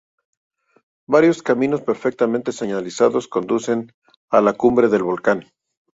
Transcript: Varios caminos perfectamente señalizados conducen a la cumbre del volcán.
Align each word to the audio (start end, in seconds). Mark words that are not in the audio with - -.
Varios 1.05 1.43
caminos 1.43 1.83
perfectamente 1.83 2.51
señalizados 2.51 3.27
conducen 3.27 3.93
a 4.31 4.41
la 4.41 4.53
cumbre 4.53 4.87
del 4.87 5.03
volcán. 5.03 5.45